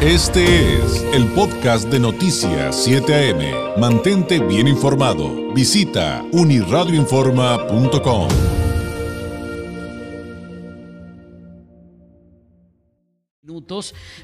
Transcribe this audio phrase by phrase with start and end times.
[0.00, 3.80] Este es el podcast de Noticias 7 AM.
[3.80, 5.52] Mantente bien informado.
[5.52, 8.28] Visita uniradioinforma.com.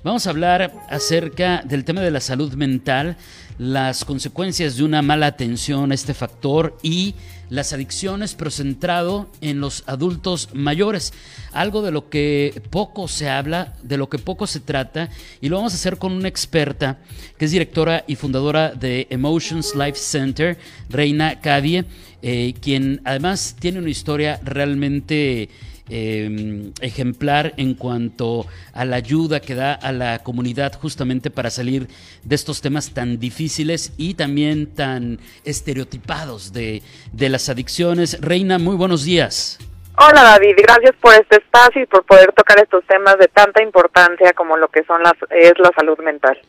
[0.04, 3.16] Vamos a hablar acerca del tema de la salud mental,
[3.58, 7.14] las consecuencias de una mala atención a este factor y
[7.50, 11.12] las adicciones, pero centrado en los adultos mayores.
[11.52, 15.10] Algo de lo que poco se habla, de lo que poco se trata,
[15.40, 16.98] y lo vamos a hacer con una experta
[17.38, 21.84] que es directora y fundadora de Emotions Life Center, Reina Cadie,
[22.22, 25.48] eh, quien además tiene una historia realmente
[25.90, 31.88] Em, ejemplar en cuanto a la ayuda que da a la comunidad justamente para salir
[32.22, 36.80] de estos temas tan difíciles y también tan estereotipados de,
[37.12, 38.18] de las adicciones.
[38.22, 39.58] Reina, muy buenos días.
[39.98, 44.32] Hola David, gracias por este espacio y por poder tocar estos temas de tanta importancia
[44.32, 46.40] como lo que son las es la salud mental.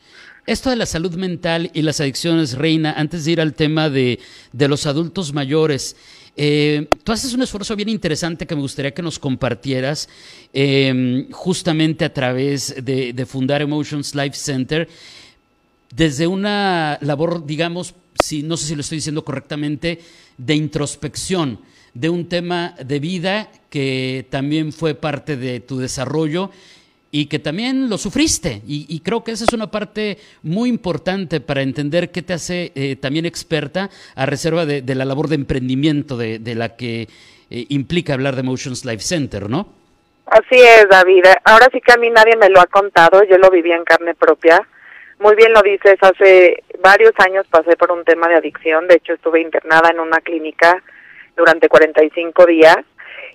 [0.48, 4.20] Esto de la salud mental y las adicciones, Reina, antes de ir al tema de,
[4.54, 5.98] de los adultos mayores,
[6.38, 10.10] eh, tú haces un esfuerzo bien interesante que me gustaría que nos compartieras
[10.52, 14.90] em, justamente a través de, fundar Emotions Life Center.
[15.96, 20.00] Desde una labor, digamos, si, no sé si lo estoy diciendo correctamente,
[20.38, 21.60] de introspección
[21.94, 26.52] de un tema de vida que también fue parte de tu desarrollo
[27.16, 28.62] y que también lo sufriste.
[28.68, 32.98] Y, creo que esa es una parte muy importante para entender qué te hace eh,
[32.98, 37.04] también experta a reserva de, la labor de emprendimiento de, la que
[37.50, 39.70] eh, implica hablar de Emotions Life Center, ¿no?
[40.26, 41.24] Así es, David.
[41.46, 44.14] Ahora sí que a mí nadie me lo ha contado, yo lo viví en carne
[44.14, 44.68] propia.
[45.20, 49.14] Muy bien lo dices, hace varios años pasé por un tema de adicción, de hecho
[49.14, 50.84] estuve internada en una clínica
[51.38, 52.76] durante 45 días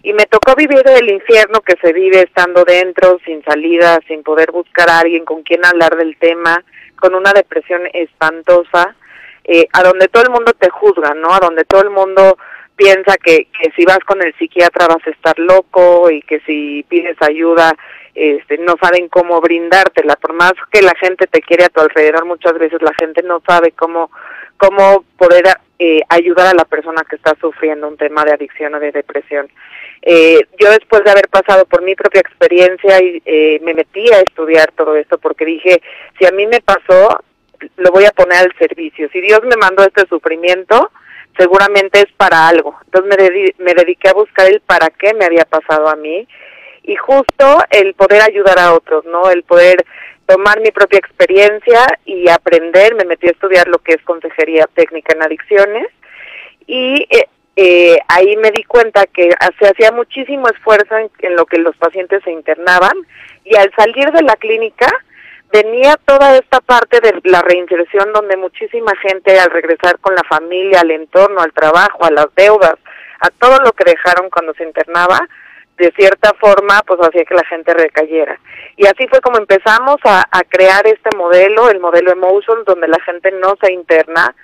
[0.02, 4.50] y me tocó vivir el infierno que se vive estando dentro, sin salida, sin poder
[4.50, 6.62] buscar a alguien con quien hablar del tema,
[6.96, 8.96] con una depresión espantosa,
[9.44, 11.32] eh, a donde todo el mundo te juzga, ¿no?
[11.32, 12.38] A donde todo el mundo
[12.76, 16.84] piensa que, que si vas con el psiquiatra vas a estar loco y que si
[16.88, 17.74] pides ayuda
[18.14, 20.16] este, no saben cómo brindártela.
[20.16, 23.42] Por más que la gente te quiere a tu alrededor, muchas veces la gente no
[23.46, 24.10] sabe cómo,
[24.56, 25.44] cómo poder
[25.82, 29.48] eh, ayudar a la persona que está sufriendo un tema de adicción o de depresión.
[30.02, 34.20] Eh, yo después de haber pasado por mi propia experiencia y eh, me metí a
[34.20, 35.80] estudiar todo esto porque dije,
[36.18, 37.24] si a mí me pasó,
[37.78, 39.08] lo voy a poner al servicio.
[39.10, 40.90] Si Dios me mandó este sufrimiento,
[41.38, 42.78] seguramente es para algo.
[42.84, 46.28] Entonces me, me dediqué a buscar el para qué me había pasado a mí
[46.82, 49.30] y justo el poder ayudar a otros, ¿no?
[49.30, 49.86] El poder
[50.30, 55.12] tomar mi propia experiencia y aprender, me metí a estudiar lo que es consejería técnica
[55.12, 55.86] en adicciones
[56.68, 57.26] y eh,
[57.56, 62.22] eh, ahí me di cuenta que se hacía muchísimo esfuerzo en, lo que los pacientes
[62.22, 62.92] se internaban
[63.44, 64.88] y al salir de la clínica
[65.52, 70.80] venía toda esta parte de la reinserción donde muchísima gente al regresar con la familia,
[70.80, 72.76] al entorno, al trabajo, a las deudas,
[73.20, 75.18] a todo lo que dejaron cuando se internaba,
[75.80, 78.38] de cierta forma pues hacía que la gente recayera.
[78.76, 83.00] Y así fue como empezamos a, a crear este modelo, el modelo Emotion, donde la
[83.00, 84.34] gente no se interna,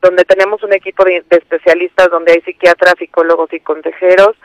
[0.00, 4.36] donde tenemos un equipo de, especialistas, donde hay psiquiatras, psicólogos y consejeros.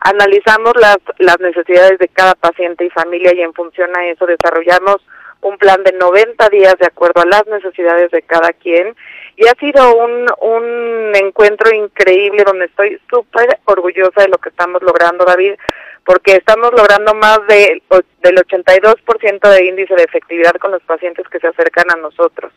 [0.00, 4.96] Analizamos las, las necesidades de cada paciente y familia y en función a eso desarrollamos
[5.40, 8.96] un plan de 90 días de acuerdo a las necesidades de cada quien
[9.36, 14.82] y ha sido un, un encuentro increíble donde estoy súper orgullosa de lo que estamos
[14.82, 15.54] logrando, David,
[16.08, 17.82] porque estamos logrando más de,
[18.22, 22.50] del 82% de índice de efectividad con los pacientes que se acercan a nosotros.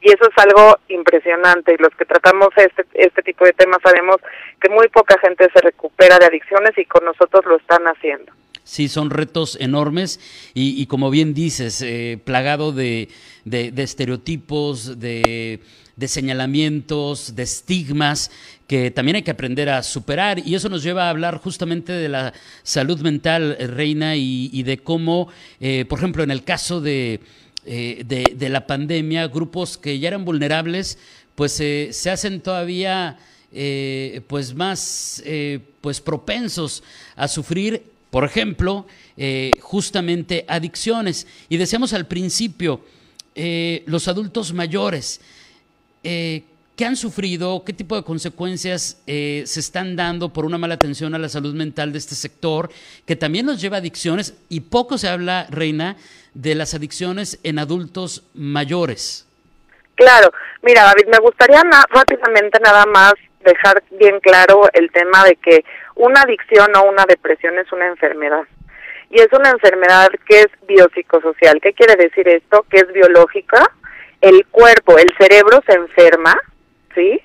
[0.00, 1.74] Y eso es algo impresionante.
[1.74, 4.16] Y los que tratamos este, este tipo de temas sabemos
[4.60, 8.32] que muy poca gente se recupera de adicciones y con nosotros lo están haciendo.
[8.66, 10.18] Sí, son retos enormes
[10.52, 13.08] y, como bien dices, eh, plagado de,
[13.44, 15.60] de, estereotipos, de,
[15.94, 18.32] de, señalamientos, de estigmas
[18.66, 20.40] que también hay que aprender a superar.
[20.44, 22.34] Y eso nos lleva a hablar justamente de la
[22.64, 25.28] salud mental, eh, Reina, y, de cómo,
[25.60, 27.20] eh, por ejemplo, en el caso de,
[27.64, 30.98] de, la pandemia, grupos que ya eran vulnerables,
[31.36, 33.16] pues se hacen todavía...
[34.26, 35.22] pues más
[35.80, 36.82] pues propensos
[37.14, 38.86] a sufrir por ejemplo,
[39.18, 41.26] eh, justamente adicciones.
[41.50, 42.80] Y decíamos al principio,
[43.34, 45.20] eh, los adultos mayores,
[46.02, 46.42] eh,
[46.76, 47.62] ¿qué han sufrido?
[47.62, 51.92] ¿Qué tipo de consecuencias se están dando por una mala atención a la salud mental
[51.92, 52.70] de este sector,
[53.04, 54.32] que también nos lleva a adicciones?
[54.48, 55.98] Y poco se habla, Reina,
[56.32, 59.26] de las adicciones en adultos mayores.
[59.94, 60.32] Claro,
[60.62, 63.12] mira, David, me gustaría rápidamente nada más
[63.44, 65.64] dejar bien claro el tema de que
[65.96, 68.44] una adicción o una depresión es una enfermedad.
[69.08, 71.60] y es una enfermedad que es biopsicosocial.
[71.60, 72.66] ¿Qué quiere decir esto?
[72.68, 73.70] Que es biológica,
[74.20, 76.36] el cuerpo, el cerebro se enferma,
[76.94, 77.20] ¿sí?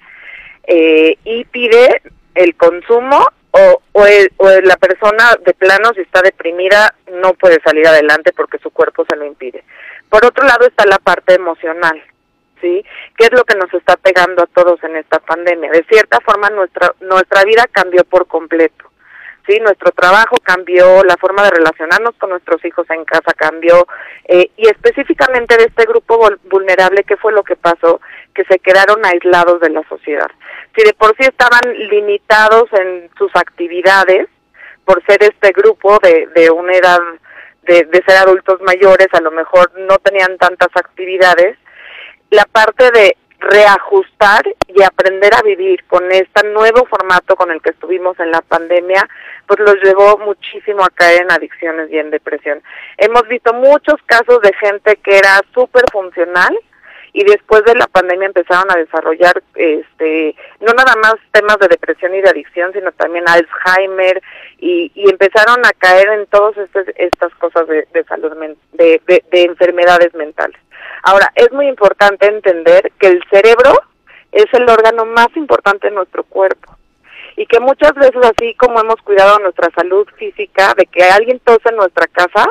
[0.68, 2.02] Eh, y pide
[2.36, 4.06] el consumo o, o,
[4.38, 9.04] o, la persona de plano si está deprimida no puede salir adelante porque su cuerpo
[9.10, 9.64] se lo impide.
[10.10, 12.02] Por otro lado está la parte emocional,
[12.62, 12.86] ¿sí?
[13.18, 15.72] ¿Qué es lo que nos está pegando a todos en esta pandemia?
[15.72, 18.92] De cierta forma nuestra nuestra vida cambió por completo.
[19.48, 23.88] Sí, nuestro trabajo cambió, la forma de relacionarnos con nuestros hijos en casa cambió
[24.26, 28.02] eh, y específicamente de este grupo vulnerable, ¿qué fue lo que pasó?
[28.36, 30.30] Que se quedaron aislados de la sociedad.
[30.76, 34.28] Si de por sí estaban limitados en sus actividades
[34.86, 37.00] por ser este grupo de, de una edad
[37.64, 41.58] de, de ser adultos mayores, a lo mejor no tenían tantas actividades,
[42.32, 47.72] la parte de reajustar y aprender a vivir con este nuevo formato con el que
[47.72, 49.08] estuvimos en la pandemia,
[49.48, 52.62] pues los llevó muchísimo a caer en adicciones y en depresión.
[52.98, 56.58] Hemos visto muchos casos de gente que era súper funcional
[57.14, 62.16] y después de la pandemia empezaron a desarrollar este no nada más temas de depresión
[62.16, 64.22] y de adicción sino también Alzheimer
[64.60, 66.56] y, empezaron a caer en todas
[66.96, 68.32] estas cosas de, salud
[68.72, 70.58] de, de enfermedades mentales
[71.04, 73.74] Ahora, es muy importante entender que el cerebro
[74.32, 76.78] es el órgano más importante de nuestro cuerpo
[77.36, 81.70] y que muchas veces así como hemos cuidado nuestra salud física, de que alguien tose
[81.70, 82.48] en nuestra casa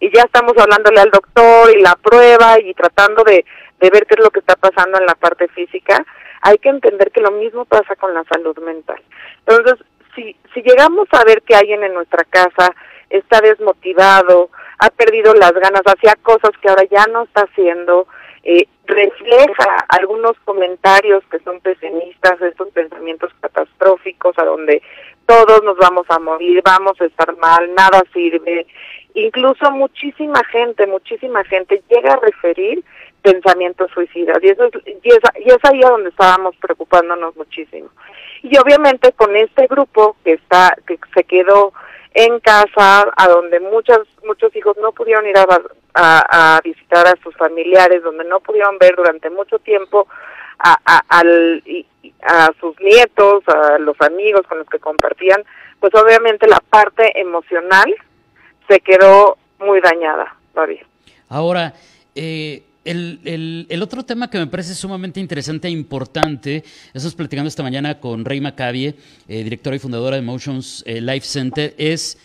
[0.00, 3.44] y ya estamos hablándole al doctor y la prueba y tratando de,
[3.80, 6.04] de ver qué es lo que está pasando en la parte física,
[6.42, 9.00] hay que entender que lo mismo pasa con la salud mental.
[9.46, 9.84] Entonces,
[10.14, 12.74] si, si llegamos a ver que alguien en nuestra casa
[13.10, 18.06] está desmotivado, ha perdido las ganas, hacía cosas que ahora ya no está haciendo,
[18.44, 24.82] eh, refleja algunos comentarios que son pesimistas, estos pensamientos catastróficos a donde
[25.26, 28.66] todos nos vamos a morir, vamos a estar mal, nada sirve.
[29.14, 32.82] Incluso muchísima gente, muchísima gente llega a referir
[33.20, 37.90] pensamientos suicidas y eso es, y es, y es ahí a donde estábamos preocupándonos muchísimo.
[38.42, 41.72] Y obviamente con este grupo que está que se quedó
[42.18, 45.46] en casa, a donde muchos muchos hijos no pudieron ir a,
[45.94, 50.08] a, visitar a sus familiares, donde no pudieron ver durante mucho tiempo
[50.58, 51.62] a, a, al,
[52.22, 55.44] a sus nietos, a los amigos con los que compartían,
[55.78, 57.94] pues obviamente la parte emocional
[58.68, 60.84] se quedó muy dañada todavía.
[61.28, 61.72] Ahora,
[62.16, 66.64] eh, el, otro tema que me parece sumamente interesante e importante,
[66.94, 68.96] estamos platicando esta mañana con Rey Macavie,
[69.28, 72.18] eh, directora y fundadora de Motions eh, Life Center, es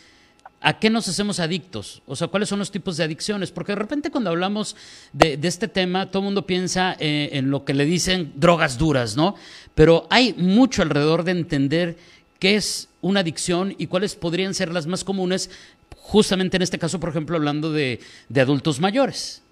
[0.62, 2.01] ¿a qué nos hacemos adictos?
[2.06, 3.51] O sea, ¿cuáles son los tipos de adicciones?
[3.51, 4.75] Porque de repente cuando hablamos
[5.12, 9.18] de, este tema, todo el mundo piensa eh, en lo que le dicen drogas duras,
[9.18, 9.36] ¿no?
[9.75, 11.98] Pero hay mucho alrededor de entender
[12.39, 15.50] qué es una adicción y cuáles podrían ser las más comunes,
[15.98, 18.00] justamente en este caso, por ejemplo, hablando de,
[18.30, 19.44] de adultos mayores.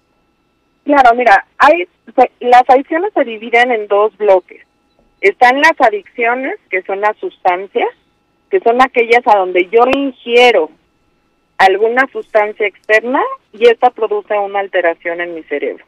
[0.84, 1.86] Claro, mira, hay
[2.40, 4.66] las adicciones se dividen en dos bloques.
[5.20, 7.88] Están las adicciones, que son las sustancias,
[8.50, 10.70] que son aquellas a donde yo ingiero
[11.58, 15.84] alguna sustancia externa y esta produce una alteración en mi cerebro.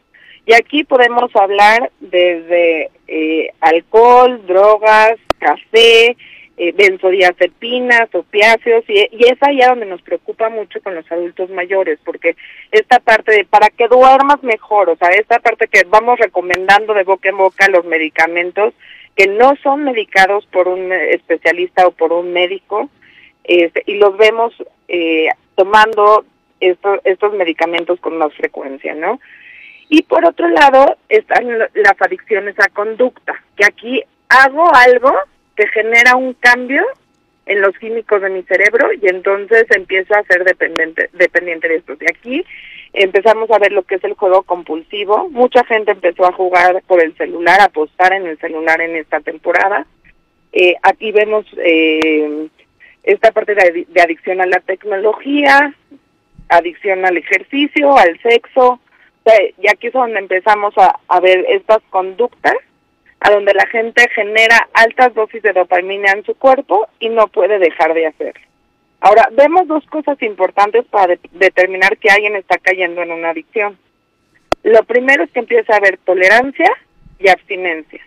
[0.46, 6.16] Y aquí podemos hablar desde eh, alcohol, drogas, café,
[6.56, 11.98] eh, benzodiazepinas, opiáceos, y, y es allá donde nos preocupa mucho con los adultos mayores,
[12.04, 12.36] porque
[12.70, 17.02] esta parte de para que duermas mejor, o sea, esta parte que vamos recomendando de
[17.02, 18.72] boca en boca los medicamentos
[19.16, 22.88] que no son medicados por un especialista o por un médico,
[23.44, 24.52] este, y los vemos
[24.88, 26.24] eh, tomando
[26.60, 29.20] estos medicamentos con más frecuencia, ¿no?
[29.88, 35.12] Y por otro lado están las adicciones a conducta, que aquí hago algo
[35.56, 36.84] que genera un cambio
[37.46, 41.94] en los químicos de mi cerebro y entonces empiezo a ser dependiente, dependiente de esto.
[42.00, 42.44] Y aquí
[42.92, 45.28] empezamos a ver lo que es el juego compulsivo.
[45.30, 49.20] Mucha gente empezó a jugar por el celular, a apostar en el celular en esta
[49.20, 49.86] temporada.
[50.52, 52.48] Eh, aquí vemos eh,
[53.02, 55.74] esta parte de, de, adicción a la tecnología,
[56.48, 58.80] adicción al ejercicio, al sexo.
[59.58, 62.54] y aquí es donde empezamos a ver estas conductas
[63.24, 67.58] a donde la gente genera altas dosis de dopamina en su cuerpo y no puede
[67.58, 68.44] dejar de hacerlo.
[69.00, 73.78] Ahora, vemos dos cosas importantes para determinar que alguien está cayendo en una adicción.
[74.62, 76.70] Lo primero es que empieza a haber tolerancia
[77.18, 78.02] y abstinencia.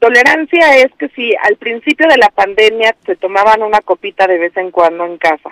[0.00, 4.56] Tolerancia es que si al principio de la pandemia se tomaban una copita de vez
[4.56, 5.50] en cuando en casa,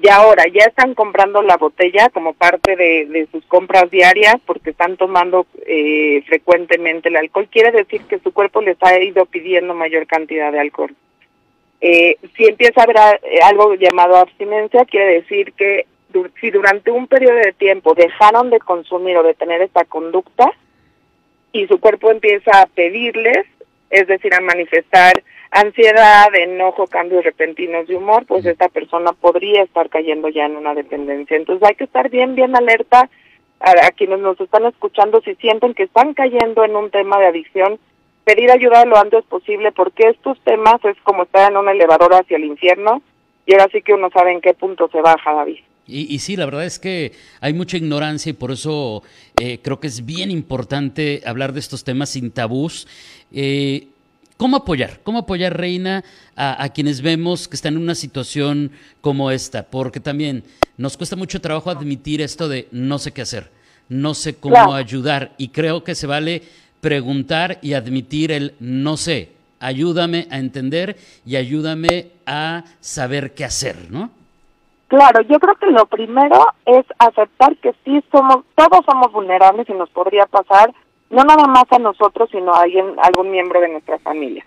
[0.00, 4.96] y ahora ya están comprando la botella como parte de, sus compras diarias porque están
[4.96, 7.48] tomando eh, frecuentemente el alcohol.
[7.50, 10.94] Quiere decir que su cuerpo les ha ido pidiendo mayor cantidad de alcohol.
[11.80, 15.86] Eh, si empieza a haber eh, algo llamado abstinencia, quiere decir que
[16.40, 20.52] si durante un periodo de tiempo dejaron de consumir o de tener esta conducta
[21.52, 23.46] y su cuerpo empieza a pedirles,
[23.90, 29.88] es decir, a manifestar ansiedad, enojo, cambios repentinos de humor, pues esta persona podría estar
[29.88, 31.36] cayendo ya en una dependencia.
[31.36, 33.08] Entonces hay que estar bien, bien alerta
[33.60, 37.78] a, quienes nos están escuchando si sienten que están cayendo en un tema de adicción,
[38.24, 42.36] pedir ayuda lo antes posible porque estos temas es como estar en un elevador hacia
[42.36, 43.02] el infierno
[43.46, 45.60] y ahora sí que uno sabe en qué punto se baja, David.
[45.88, 49.02] Y, y, sí, la verdad es que hay mucha ignorancia y por eso
[49.40, 52.86] eh, creo que es bien importante hablar de estos temas sin tabús.
[53.32, 53.88] Eh,
[54.36, 55.00] ¿Cómo apoyar?
[55.02, 56.04] ¿Cómo apoyar, Reina,
[56.36, 59.64] a, quienes vemos que están en una situación como esta?
[59.64, 60.44] Porque también
[60.76, 63.50] nos cuesta mucho trabajo admitir esto de no sé qué hacer,
[63.88, 66.42] no sé cómo ayudar y creo que se vale
[66.80, 69.32] preguntar y admitir el no sé.
[69.58, 74.12] Ayúdame a entender y ayúdame a saber qué hacer, ¿no?
[74.88, 79.74] Claro, yo creo que lo primero es aceptar que sí somos, todos somos vulnerables y
[79.74, 80.72] nos podría pasar
[81.10, 84.44] no nada más a nosotros, sino a alguien, algún miembro de nuestra familia.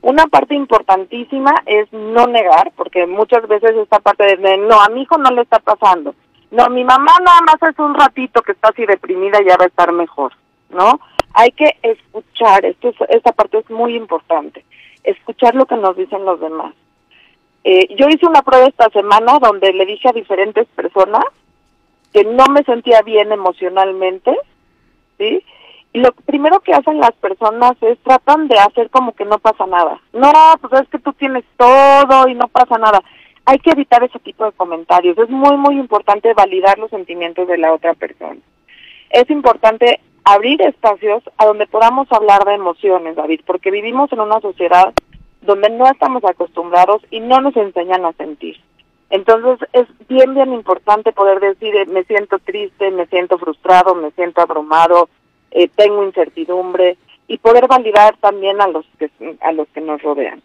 [0.00, 5.02] Una parte importantísima es no negar, porque muchas veces esta parte de, no, a mi
[5.02, 6.14] hijo no le está pasando.
[6.50, 9.64] No, mi mamá nada más es un ratito que está así deprimida y ya va
[9.64, 10.32] a estar mejor,
[10.70, 11.00] ¿no?
[11.32, 14.64] Hay que escuchar, esto esta parte es muy importante,
[15.02, 16.74] escuchar lo que nos dicen los demás.
[17.64, 21.24] Eh, yo hice una prueba esta semana donde le dije a diferentes personas
[22.12, 24.36] que no me sentía bien emocionalmente,
[25.18, 25.42] ¿sí?
[25.94, 29.66] Y lo primero que hacen las personas es tratan de hacer como que no pasa
[29.66, 30.00] nada.
[30.12, 30.30] No,
[30.60, 33.00] pues es que tú tienes todo y no pasa nada.
[33.46, 35.16] Hay que evitar ese tipo de comentarios.
[35.16, 38.40] Es muy, muy importante validar los sentimientos de la otra persona.
[39.10, 44.40] Es importante abrir espacios a donde podamos hablar de emociones, David, porque vivimos en una
[44.40, 44.92] sociedad
[45.44, 48.60] donde no estamos acostumbrados y no nos enseñan a sentir.
[49.10, 54.40] Entonces es bien, bien importante poder decir, me siento triste, me siento frustrado, me siento
[54.40, 55.08] abrumado,
[55.50, 56.96] eh, tengo incertidumbre
[57.28, 59.10] y poder validar también a los que
[59.40, 60.42] a los que nos rodean.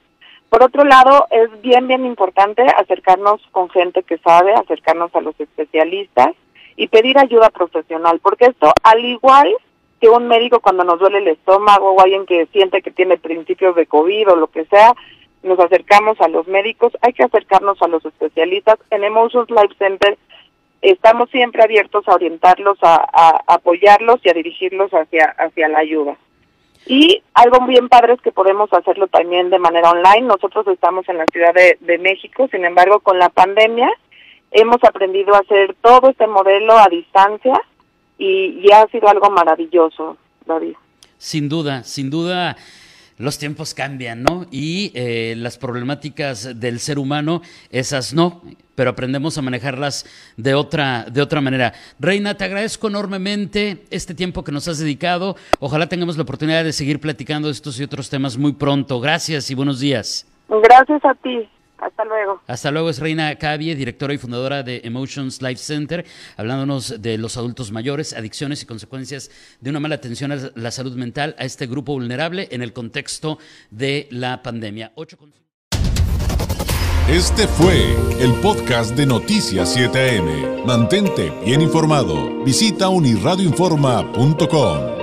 [0.49, 5.39] Por otro lado, es bien bien importante acercarnos con gente que sabe, acercarnos a los
[5.39, 6.29] especialistas
[6.75, 9.53] y pedir ayuda profesional, porque esto al igual
[9.99, 13.75] que un médico cuando nos duele el estómago o alguien que siente que tiene principios
[13.75, 14.93] de COVID o lo que sea,
[15.43, 18.77] nos acercamos a los médicos, hay que acercarnos a los especialistas.
[18.89, 20.17] En Emotions Life Center
[20.81, 26.17] estamos siempre abiertos a orientarlos, a, apoyarlos y a dirigirlos hacia, hacia la ayuda.
[26.85, 30.21] Y algo bien padre es que podemos hacerlo también de manera online.
[30.21, 33.91] Nosotros estamos en la Ciudad de, de México, sin embargo, con la pandemia
[34.51, 37.61] hemos aprendido a hacer todo este modelo a distancia
[38.19, 40.75] y, y ha sido algo maravilloso, David.
[41.17, 42.55] Sin duda, sin duda
[43.19, 44.45] los tiempos cambian, ¿no?
[44.49, 48.41] Y eh, las problemáticas del ser humano, esas no,
[48.75, 50.05] pero aprendemos a manejarlas
[50.37, 51.73] de otra, de otra manera.
[51.99, 55.35] Reina, te agradezco enormemente este tiempo que nos has dedicado.
[55.59, 59.01] Ojalá tengamos la oportunidad de seguir platicando de estos y otros temas muy pronto.
[59.01, 60.25] Gracias y buenos días.
[60.47, 61.49] Gracias a ti.
[61.79, 62.41] Hasta luego.
[62.47, 66.05] Hasta luego, es Reina Cavie, directora y fundadora de Emotions Life Center,
[66.37, 69.31] hablándonos de los adultos mayores, adicciones y consecuencias
[69.61, 73.39] de una mala atención a la salud mental a este grupo vulnerable en el contexto
[73.69, 74.91] de la pandemia.
[77.07, 80.65] Este fue el podcast de Noticias 7am.
[80.65, 82.43] Mantente bien informado.
[82.43, 84.98] Visita unirradioinforma.com.